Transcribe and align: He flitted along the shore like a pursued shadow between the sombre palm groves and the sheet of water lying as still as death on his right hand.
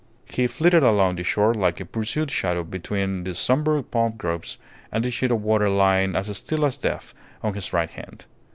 He 0.31 0.47
flitted 0.47 0.81
along 0.81 1.17
the 1.17 1.23
shore 1.23 1.53
like 1.53 1.79
a 1.79 1.85
pursued 1.85 2.31
shadow 2.31 2.63
between 2.63 3.23
the 3.23 3.35
sombre 3.35 3.83
palm 3.83 4.15
groves 4.17 4.57
and 4.91 5.03
the 5.03 5.11
sheet 5.11 5.29
of 5.29 5.43
water 5.43 5.69
lying 5.69 6.15
as 6.15 6.35
still 6.35 6.65
as 6.65 6.79
death 6.79 7.13
on 7.43 7.53
his 7.53 7.71
right 7.71 7.91
hand. 7.91 8.25